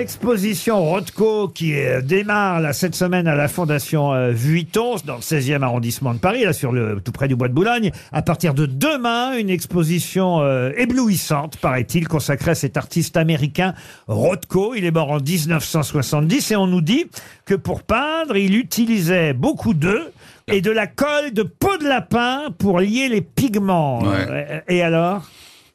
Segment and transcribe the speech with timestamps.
[0.00, 5.20] exposition Rothko qui euh, démarre là, cette semaine à la Fondation euh, Vuitton, dans le
[5.20, 7.92] 16e arrondissement de Paris, là sur le tout près du bois de Boulogne.
[8.10, 13.74] À partir de demain, une exposition euh, éblouissante, paraît-il, consacrée à cet artiste américain
[14.08, 14.74] Rothko.
[14.74, 17.06] Il est mort en 1970 et on nous dit
[17.44, 20.10] que pour peindre, il utilisait beaucoup d'œufs
[20.48, 24.02] et de la colle de peau de lapin pour lier les pigments.
[24.02, 24.64] Ouais.
[24.66, 25.28] Et alors?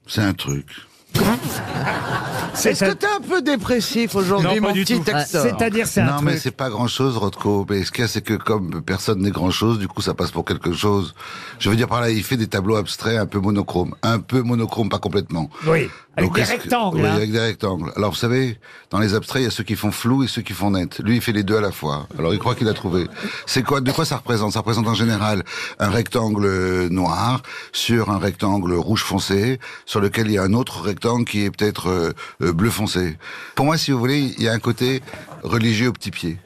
[0.07, 0.66] C'est un truc.
[2.64, 5.11] Est-ce que t'es un peu dépressif aujourd'hui, Non, pas mon du petit tout.
[5.25, 6.43] C'est-à-dire, c'est un non, mais truc.
[6.43, 7.65] c'est pas grand chose, Rothko.
[7.69, 10.14] Mais ce qu'il y a, c'est que comme personne n'est grand chose, du coup, ça
[10.14, 11.14] passe pour quelque chose.
[11.59, 13.93] Je veux dire par là, il fait des tableaux abstraits un peu monochromes.
[14.04, 15.50] Un peu monochrome, pas complètement.
[15.68, 16.97] Oui, avec Donc, des est-ce que- rectangles.
[17.01, 17.15] Oui, hein.
[17.15, 17.91] avec des rectangles.
[17.95, 18.57] Alors, vous savez,
[18.89, 21.00] dans les abstraits, il y a ceux qui font flou et ceux qui font net.
[21.03, 22.07] Lui, il fait les deux à la fois.
[22.17, 23.07] Alors, il croit qu'il a trouvé.
[23.45, 24.53] C'est quoi, de quoi ça représente?
[24.53, 25.43] Ça représente en général
[25.79, 27.42] un rectangle noir
[27.73, 31.51] sur un rectangle rouge foncé, sur lequel il y a un autre rectangle qui est
[31.51, 33.17] peut-être euh, bleu foncé.
[33.56, 35.02] Pour moi, si vous voulez, il y a un côté
[35.44, 36.38] religieux au petit pied.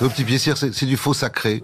[0.00, 1.62] au petit pied, c'est c'est du faux sacré.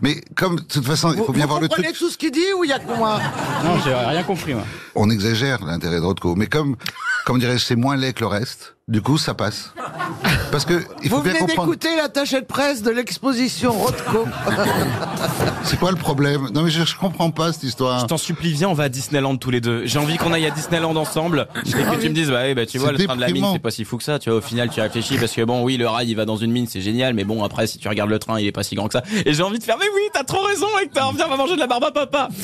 [0.00, 1.98] Mais comme, de toute façon, il faut Vous, bien vous voir le comprenez truc.
[1.98, 3.20] tout ce qu'il dit ou il y a que moi?
[3.64, 4.64] Non, j'ai rien compris, moi.
[4.94, 6.76] on exagère l'intérêt de Rothko, mais comme,
[7.26, 9.72] comme dirais-je, c'est moins laid que le reste, du coup, ça passe.
[10.50, 14.26] Parce que, il faut Vous bien venez comprendre, d'écouter l'attaché de presse de l'exposition Rothko.
[15.62, 16.48] c'est quoi le problème?
[16.52, 18.00] Non, mais je, je comprends pas cette histoire.
[18.00, 19.86] Je t'en supplie, viens, on va à Disneyland tous les deux.
[19.86, 22.66] J'ai envie qu'on aille à Disneyland ensemble et que tu me dises, bah, oui, bah
[22.66, 23.52] tu vois, le train de la mine, déprimant.
[23.52, 24.18] c'est pas si fou que ça.
[24.18, 26.36] Tu vois, au final, tu réfléchis parce que bon, oui, le rail, il va dans
[26.36, 28.64] une mine, c'est génial, mais bon, après, si tu regardes le train, il est pas
[28.64, 29.04] si grand que ça.
[29.24, 31.54] Et j'ai envie de faire, mais oui, t'as trop raison, Hector, viens, on va manger
[31.54, 32.28] de la barbe à papa.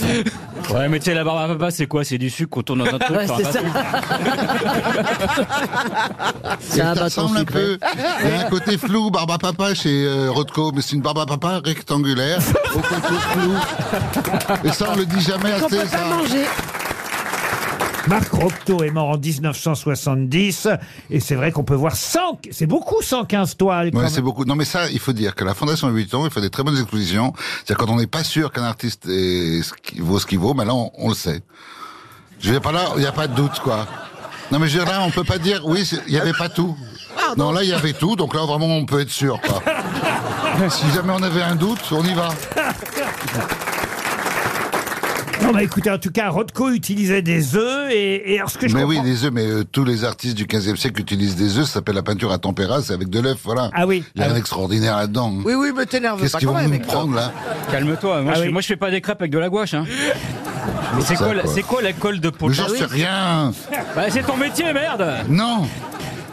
[0.74, 2.02] Ouais, mais tu sais, la barbe à papa, c'est quoi?
[2.02, 3.16] C'est du sucre qu'on tourne dans un truc.
[3.16, 3.60] Ouais, c'est ça.
[6.60, 7.78] C'est Ça un bâton ressemble un peu.
[8.24, 11.02] Il y a un côté flou, barbe à papa chez euh, Rothko, mais c'est une
[11.02, 12.38] barbe à papa rectangulaire,
[12.74, 13.52] au contour flou.
[14.64, 15.98] Et ça, on le dit jamais Qu'on assez, peut ça.
[15.98, 16.44] pas manger.
[18.08, 20.68] Marc Rocto est mort en 1970
[21.10, 23.90] et c'est vrai qu'on peut voir 100, c'est beaucoup 115 toiles.
[23.92, 24.44] Ouais, c'est beaucoup.
[24.44, 26.62] Non, mais ça, il faut dire que la Fondation Louis Vuitton, il fait des très
[26.62, 27.32] bonnes expositions.
[27.64, 30.54] C'est-à-dire quand on n'est pas sûr qu'un artiste est ce qui- vaut ce qu'il vaut,
[30.54, 31.42] mais là, on, on le sait.
[32.38, 33.86] Je dire, pas là, il n'y a pas de doute, quoi.
[34.52, 36.32] Non, mais je veux dire, là, on peut pas dire, oui, c'est- il n'y avait
[36.32, 36.76] pas tout.
[37.36, 39.62] Non, là, il y avait tout, donc là, vraiment, on peut être sûr, quoi.
[40.70, 42.28] si jamais on avait un doute, on y va.
[45.42, 48.66] Non, bah écoutez, en tout cas, Rothko utilisait des œufs et, et alors ce que
[48.68, 49.00] je Mais comprends...
[49.00, 51.74] oui, des œufs, mais euh, tous les artistes du 15e siècle utilisent des œufs, ça
[51.74, 53.70] s'appelle la peinture à tempéra, c'est avec de l'œuf, voilà.
[53.74, 54.02] Ah oui.
[54.16, 54.40] Il y a Ah un oui.
[54.40, 55.32] extraordinaire là-dedans.
[55.44, 56.70] Oui, oui, mais t'énerve Qu'est-ce pas qu'ils quand vont même.
[56.70, 56.94] nous Hector.
[56.94, 57.32] prendre, là?
[57.70, 58.22] Calme-toi.
[58.22, 58.52] Moi, Ah je, oui.
[58.52, 59.74] moi, je fais pas des crêpes avec de la gouache.
[59.74, 59.84] Hein.
[60.96, 61.52] Mais c'est quoi, la- quoi.
[61.52, 63.52] c'est quoi la colle de de j'en sais rien
[63.94, 65.66] Bah, c'est ton métier, merde Non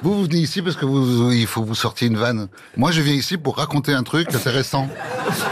[0.03, 2.49] vous, vous venez ici parce que vous, il faut vous sortir une vanne.
[2.75, 4.89] Moi, je viens ici pour raconter un truc intéressant.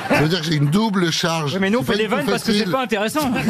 [0.10, 1.54] Ça veut dire que j'ai une double charge.
[1.54, 3.32] Oui, mais nous, on fait pas des vannes parce que c'est pas intéressant.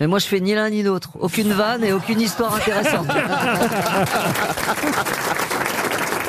[0.00, 1.10] Mais moi, je fais ni l'un ni l'autre.
[1.18, 3.08] Aucune vanne et aucune histoire intéressante.